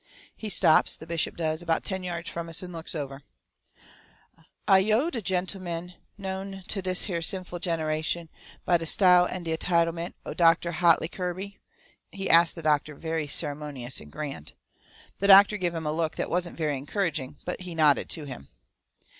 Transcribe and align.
He 0.35 0.49
stops, 0.49 0.97
the 0.97 1.05
bishop 1.05 1.37
does, 1.37 1.61
about 1.61 1.83
ten 1.83 2.01
yards 2.01 2.27
from 2.27 2.49
us 2.49 2.63
and 2.63 2.73
looks 2.73 2.95
us 2.95 2.99
over. 3.01 3.21
"Ah 4.67 4.77
yo' 4.77 5.11
de 5.11 5.21
gennleman 5.21 5.93
known 6.17 6.63
ter 6.67 6.81
dis 6.81 7.05
hyah 7.05 7.21
sinful 7.23 7.59
genehation 7.59 8.27
by 8.65 8.77
de 8.77 8.87
style 8.87 9.27
an' 9.27 9.43
de 9.43 9.55
entitlemint 9.55 10.15
o' 10.25 10.33
Docto' 10.33 10.71
Hahtley 10.71 11.07
Kirby?" 11.07 11.59
he 12.11 12.31
asts 12.31 12.55
the 12.55 12.63
doctor 12.63 12.95
very 12.95 13.27
ceremonious 13.27 13.99
and 14.01 14.11
grand. 14.11 14.53
The 15.19 15.27
doctor 15.27 15.55
give 15.55 15.75
him 15.75 15.85
a 15.85 15.93
look 15.93 16.15
that 16.15 16.31
wasn't 16.31 16.57
very 16.57 16.77
encouraging, 16.79 17.37
but 17.45 17.61
he 17.61 17.75
nodded 17.75 18.09
to 18.09 18.23
him. 18.25 18.49